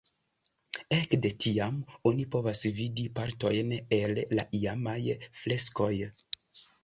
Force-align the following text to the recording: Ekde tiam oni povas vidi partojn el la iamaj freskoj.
Ekde 0.95 1.29
tiam 1.43 1.75
oni 2.11 2.23
povas 2.35 2.63
vidi 2.79 3.05
partojn 3.19 3.75
el 3.99 4.21
la 4.39 4.45
iamaj 4.61 4.99
freskoj. 5.43 5.93